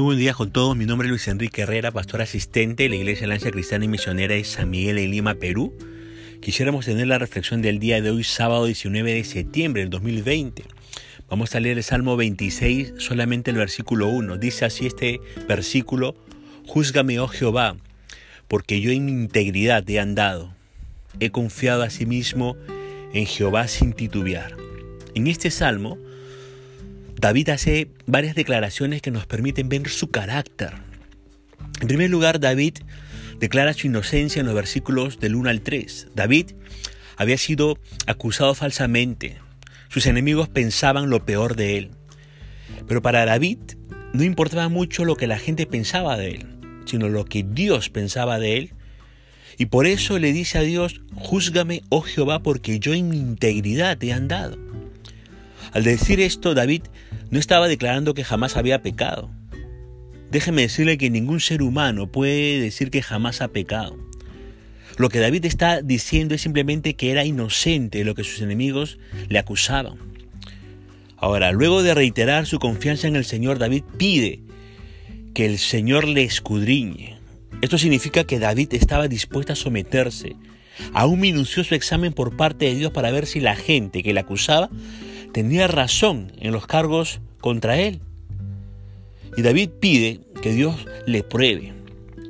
[0.00, 0.74] Muy buen día con todos.
[0.78, 4.34] Mi nombre es Luis Enrique Herrera, pastor asistente de la Iglesia Lanza Cristiana y Misionera
[4.34, 5.76] de San Miguel en Lima, Perú.
[6.40, 10.64] Quisiéramos tener la reflexión del día de hoy, sábado 19 de septiembre del 2020.
[11.28, 14.38] Vamos a leer el Salmo 26, solamente el versículo 1.
[14.38, 16.14] Dice así este versículo,
[16.66, 17.76] Júzgame, oh Jehová,
[18.48, 20.54] porque yo en mi integridad he andado.
[21.20, 22.56] He confiado a sí mismo
[23.12, 24.56] en Jehová sin titubear.
[25.14, 25.98] En este salmo,
[27.20, 30.72] David hace varias declaraciones que nos permiten ver su carácter.
[31.82, 32.78] En primer lugar, David
[33.38, 36.08] declara su inocencia en los versículos del 1 al 3.
[36.14, 36.52] David
[37.18, 39.36] había sido acusado falsamente.
[39.90, 41.90] Sus enemigos pensaban lo peor de él.
[42.88, 43.58] Pero para David
[44.14, 46.46] no importaba mucho lo que la gente pensaba de él,
[46.86, 48.72] sino lo que Dios pensaba de él.
[49.58, 54.02] Y por eso le dice a Dios, júzgame, oh Jehová, porque yo en mi integridad
[54.02, 54.69] he andado.
[55.72, 56.82] Al decir esto, David
[57.30, 59.30] no estaba declarando que jamás había pecado.
[60.30, 63.96] Déjeme decirle que ningún ser humano puede decir que jamás ha pecado.
[64.96, 68.98] Lo que David está diciendo es simplemente que era inocente de lo que sus enemigos
[69.28, 69.98] le acusaban.
[71.16, 74.40] Ahora, luego de reiterar su confianza en el Señor, David pide
[75.34, 77.18] que el Señor le escudriñe.
[77.60, 80.34] Esto significa que David estaba dispuesto a someterse
[80.94, 84.20] a un minucioso examen por parte de Dios para ver si la gente que le
[84.20, 84.70] acusaba
[85.32, 88.00] tenía razón en los cargos contra él.
[89.36, 91.72] Y David pide que Dios le pruebe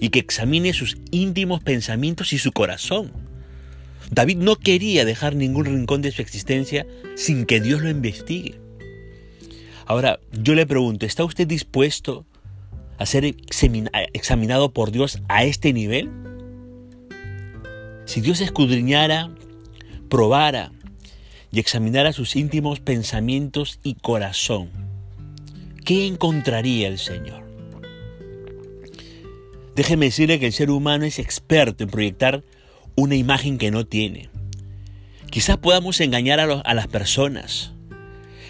[0.00, 3.12] y que examine sus íntimos pensamientos y su corazón.
[4.10, 8.60] David no quería dejar ningún rincón de su existencia sin que Dios lo investigue.
[9.86, 12.26] Ahora, yo le pregunto, ¿está usted dispuesto
[12.98, 13.36] a ser
[14.12, 16.10] examinado por Dios a este nivel?
[18.04, 19.30] Si Dios escudriñara,
[20.10, 20.72] probara
[21.52, 24.70] y examinara sus íntimos pensamientos y corazón,
[25.84, 27.44] ¿qué encontraría el Señor?
[29.76, 32.42] Déjeme decirle que el ser humano es experto en proyectar
[32.94, 34.30] una imagen que no tiene.
[35.30, 37.72] Quizás podamos engañar a, a, las personas,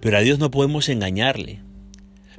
[0.00, 1.60] pero a Dios no podemos engañarle,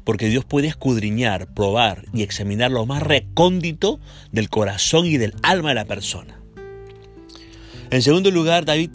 [0.06, 4.00] porque Dios puede escudriñar, probar y examinar lo más recóndito
[4.32, 6.40] del corazón y del alma de la persona.
[7.92, 8.92] En segundo lugar, David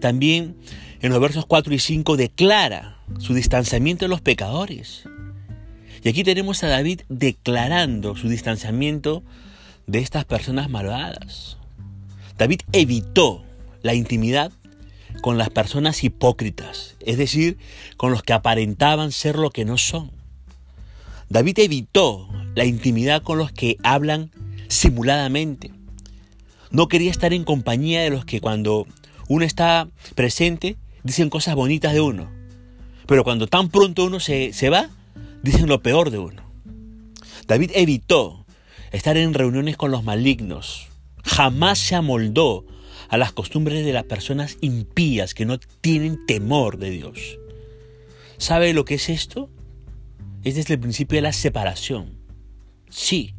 [0.00, 0.56] también
[1.00, 5.04] en los versos 4 y 5 declara su distanciamiento de los pecadores.
[6.02, 9.22] Y aquí tenemos a David declarando su distanciamiento
[9.86, 11.56] de estas personas malvadas.
[12.36, 13.44] David evitó
[13.82, 14.52] la intimidad
[15.22, 17.58] con las personas hipócritas, es decir,
[17.96, 20.10] con los que aparentaban ser lo que no son.
[21.28, 24.30] David evitó la intimidad con los que hablan
[24.68, 25.72] simuladamente.
[26.70, 28.86] No quería estar en compañía de los que cuando
[29.28, 32.30] uno está presente dicen cosas bonitas de uno.
[33.06, 34.90] Pero cuando tan pronto uno se, se va,
[35.42, 36.42] dicen lo peor de uno.
[37.46, 38.44] David evitó
[38.92, 40.88] estar en reuniones con los malignos.
[41.24, 42.64] Jamás se amoldó
[43.08, 47.38] a las costumbres de las personas impías que no tienen temor de Dios.
[48.36, 49.50] ¿Sabe lo que es esto?
[50.44, 52.18] Es desde el principio de la separación.
[52.90, 53.34] Sí,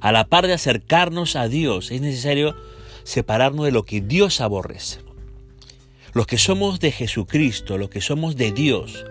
[0.00, 2.56] a la par de acercarnos a Dios es necesario
[3.04, 5.00] separarnos de lo que Dios aborrece.
[6.14, 9.04] Los que somos de Jesucristo, los que somos de Dios,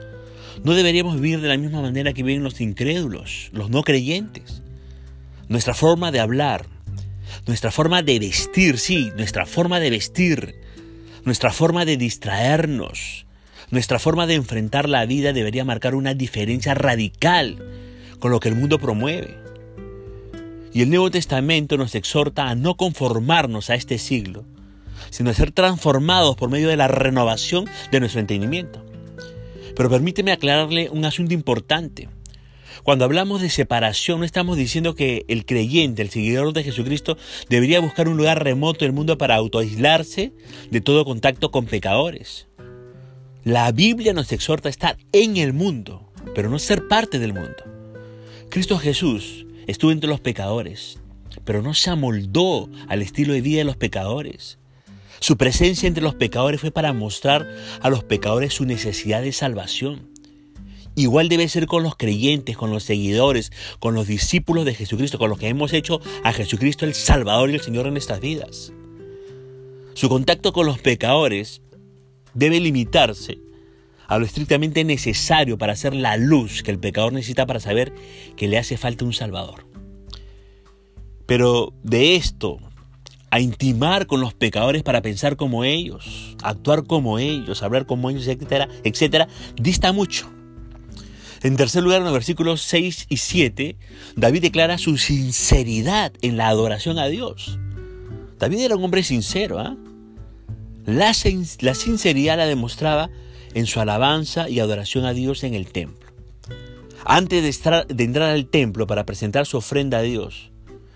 [0.63, 4.63] no deberíamos vivir de la misma manera que viven los incrédulos, los no creyentes.
[5.47, 6.65] Nuestra forma de hablar,
[7.45, 10.55] nuestra forma de vestir, sí, nuestra forma de vestir,
[11.23, 13.25] nuestra forma de distraernos,
[13.69, 17.57] nuestra forma de enfrentar la vida debería marcar una diferencia radical
[18.19, 19.37] con lo que el mundo promueve.
[20.73, 24.45] Y el Nuevo Testamento nos exhorta a no conformarnos a este siglo,
[25.09, 28.83] sino a ser transformados por medio de la renovación de nuestro entendimiento.
[29.75, 32.09] Pero permíteme aclararle un asunto importante.
[32.83, 37.17] Cuando hablamos de separación, no estamos diciendo que el creyente, el seguidor de Jesucristo,
[37.49, 40.31] debería buscar un lugar remoto del mundo para autoaislarse
[40.71, 42.47] de todo contacto con pecadores.
[43.43, 47.63] La Biblia nos exhorta a estar en el mundo, pero no ser parte del mundo.
[48.49, 50.99] Cristo Jesús estuvo entre los pecadores,
[51.43, 54.59] pero no se amoldó al estilo de vida de los pecadores.
[55.19, 57.47] Su presencia entre los pecadores fue para mostrar
[57.81, 60.09] a los pecadores su necesidad de salvación.
[60.95, 65.29] Igual debe ser con los creyentes, con los seguidores, con los discípulos de Jesucristo, con
[65.29, 68.73] los que hemos hecho a Jesucristo el Salvador y el Señor en nuestras vidas.
[69.93, 71.61] Su contacto con los pecadores
[72.33, 73.39] debe limitarse
[74.07, 77.93] a lo estrictamente necesario para hacer la luz que el pecador necesita para saber
[78.35, 79.67] que le hace falta un Salvador.
[81.25, 82.59] Pero de esto
[83.29, 88.27] a intimar con los pecadores para pensar como ellos, actuar como ellos, hablar como ellos,
[88.27, 90.31] etcétera, etcétera, dista mucho.
[91.43, 93.77] En tercer lugar, en los versículos 6 y 7,
[94.15, 97.59] David declara su sinceridad en la adoración a Dios.
[98.39, 99.59] David era un hombre sincero.
[99.59, 99.75] ¿ah?
[100.85, 103.09] La, sinceridad la demostraba
[103.53, 106.07] en su alabanza y adoración a Dios en el templo.
[107.05, 110.51] Antes de, de entrar al templo para presentar su ofrenda a Dios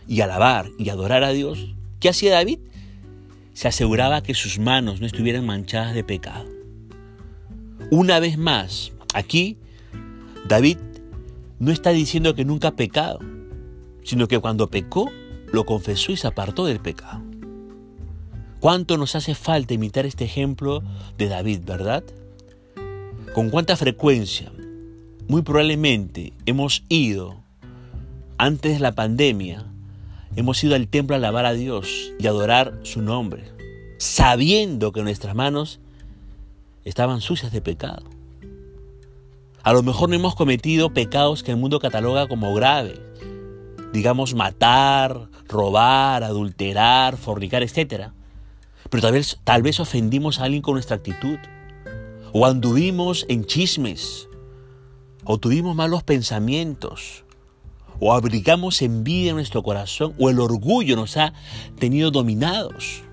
[0.07, 2.59] y alabar y adorar a Dios, ¿qué hacía David?
[3.53, 6.45] Se aseguraba que sus manos no estuvieran manchadas de pecado.
[7.91, 9.57] Una vez más, aquí
[10.47, 10.77] David
[11.59, 13.19] no está diciendo que nunca ha pecado,
[14.03, 15.11] sino que cuando pecó,
[15.53, 17.21] lo confesó y se apartó del pecado.
[18.59, 20.83] ¿Cuánto nos hace falta imitar este ejemplo
[21.17, 22.03] de David, verdad?
[23.33, 24.51] ¿Con cuánta frecuencia?
[25.27, 27.43] Muy probablemente hemos ido,
[28.37, 29.70] antes de la pandemia,
[30.35, 33.45] hemos ido al templo a alabar a Dios y adorar su nombre,
[33.97, 35.79] sabiendo que nuestras manos
[36.85, 38.03] estaban sucias de pecado.
[39.63, 42.99] A lo mejor no hemos cometido pecados que el mundo cataloga como graves,
[43.93, 48.09] digamos matar, robar, adulterar, fornicar, etc.
[48.89, 51.37] Pero tal vez, tal vez ofendimos a alguien con nuestra actitud,
[52.33, 54.29] o anduvimos en chismes,
[55.25, 57.23] o tuvimos malos pensamientos,
[58.01, 61.31] o abrigamos envidia en nuestro corazón, o el orgullo nos ha
[61.79, 63.03] tenido dominados.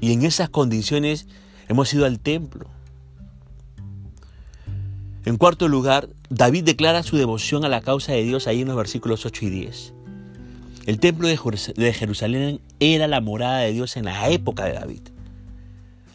[0.00, 1.26] Y en esas condiciones
[1.68, 2.70] hemos ido al templo
[5.26, 8.76] en cuarto lugar, David declara su devoción a la causa de Dios ahí en los
[8.76, 9.92] versículos 8 y 10.
[10.86, 15.00] El templo de Jerusalén era la morada de Dios en la época de David.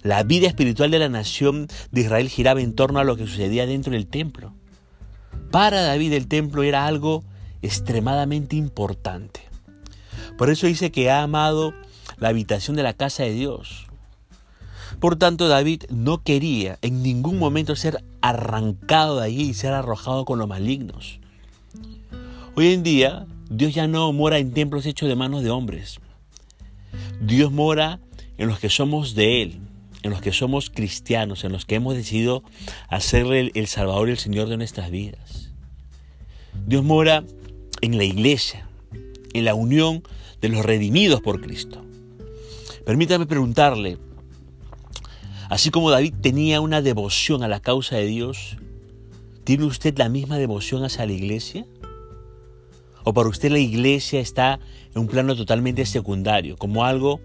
[0.01, 3.65] La vida espiritual de la nación de Israel giraba en torno a lo que sucedía
[3.65, 4.53] dentro del templo.
[5.51, 7.25] Para David el templo era algo
[7.61, 9.41] extremadamente importante.
[10.37, 11.73] Por eso dice que ha amado
[12.17, 13.87] la habitación de la casa de Dios.
[14.99, 20.25] Por tanto, David no quería en ningún momento ser arrancado de allí y ser arrojado
[20.25, 21.19] con los malignos.
[22.55, 25.99] Hoy en día, Dios ya no mora en templos hechos de manos de hombres.
[27.21, 27.99] Dios mora
[28.37, 29.59] en los que somos de Él,
[30.03, 32.43] en los que somos cristianos, en los que hemos decidido
[32.89, 35.51] hacerle el Salvador y el Señor de nuestras vidas.
[36.65, 37.23] Dios mora
[37.81, 38.67] en la iglesia,
[39.33, 40.03] en la unión
[40.41, 41.83] de los redimidos por Cristo.
[42.85, 43.97] Permítame preguntarle,
[45.51, 48.55] Así como David tenía una devoción a la causa de Dios,
[49.43, 51.65] ¿tiene usted la misma devoción hacia la iglesia?
[53.03, 54.61] ¿O para usted la iglesia está
[54.95, 57.19] en un plano totalmente secundario, como algo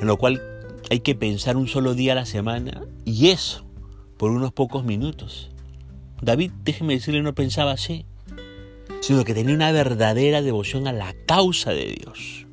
[0.00, 0.40] en lo cual
[0.88, 3.64] hay que pensar un solo día a la semana y eso
[4.18, 5.50] por unos pocos minutos?
[6.22, 8.06] David, déjeme decirle, no pensaba así,
[9.08, 12.46] sino que tenía una verdadera devoción a la causa de Dios.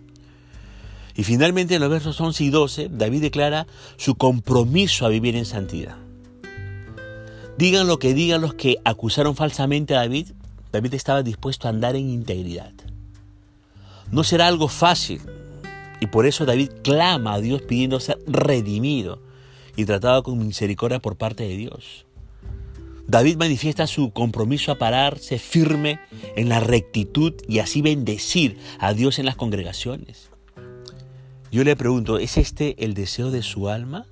[1.13, 3.67] Y finalmente en los versos 11 y 12, David declara
[3.97, 5.97] su compromiso a vivir en santidad.
[7.57, 10.29] Digan lo que digan los que acusaron falsamente a David,
[10.71, 12.71] David estaba dispuesto a andar en integridad.
[14.09, 15.19] No será algo fácil,
[15.99, 19.19] y por eso David clama a Dios pidiendo ser redimido
[19.75, 22.05] y tratado con misericordia por parte de Dios.
[23.07, 25.99] David manifiesta su compromiso a pararse firme
[26.35, 30.31] en la rectitud y así bendecir a Dios en las congregaciones.
[31.51, 34.07] Yo le pregunto, ¿es este el deseo de su alma?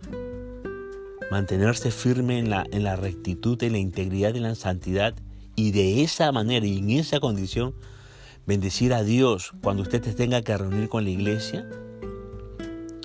[1.32, 5.16] Mantenerse firme en la, en la rectitud, en la integridad, en la santidad
[5.56, 7.74] y de esa manera y en esa condición
[8.46, 11.68] bendecir a Dios cuando usted se tenga que reunir con la iglesia.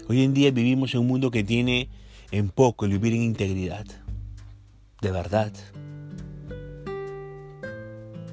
[0.07, 1.89] Hoy en día vivimos en un mundo que tiene
[2.31, 3.87] en poco el vivir en integridad.
[5.01, 5.53] De verdad.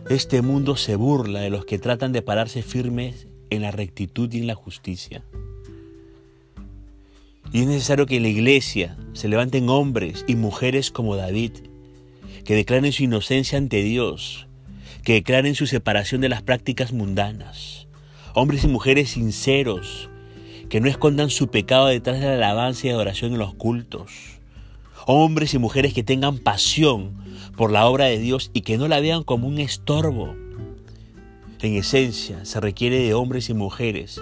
[0.10, 4.40] Este mundo se burla de los que tratan de pararse firmes en la rectitud y
[4.40, 5.24] en la justicia.
[7.52, 11.52] Y es necesario que en la iglesia se levanten hombres y mujeres como David,
[12.44, 14.48] que declaren su inocencia ante Dios,
[15.04, 17.88] que declaren su separación de las prácticas mundanas.
[18.34, 20.10] Hombres y mujeres sinceros,
[20.70, 24.40] que no escondan su pecado detrás de la alabanza y adoración en los cultos.
[25.08, 27.14] Hombres y mujeres que tengan pasión
[27.56, 30.36] por la obra de Dios y que no la vean como un estorbo.
[31.62, 34.20] En esencia, se requiere de hombres y mujeres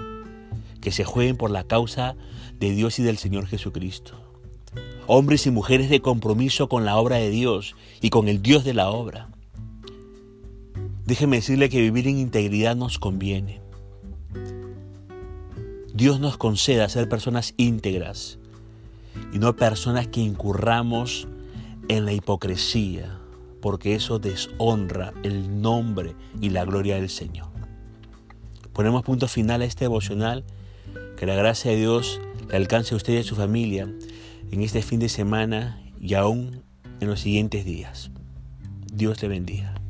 [0.82, 2.16] que se jueguen por la causa
[2.60, 4.20] de Dios y del Señor Jesucristo.
[5.08, 8.74] Hombres y mujeres de compromiso con la obra de Dios y con el Dios de
[8.74, 9.30] la obra.
[11.06, 13.62] Déjeme decirle que vivir en integridad nos conviene.
[15.94, 18.40] Dios nos conceda ser personas íntegras
[19.32, 21.28] y no personas que incurramos
[21.88, 23.20] en la hipocresía,
[23.62, 27.54] porque eso deshonra el nombre y la gloria del Señor.
[28.74, 30.44] Ponemos punto final a este devocional.
[31.18, 33.88] Que la gracia de Dios le alcance a usted y a su familia
[34.52, 36.64] en este fin de semana y aún
[37.00, 38.12] en los siguientes días.
[38.92, 39.83] Dios le bendiga.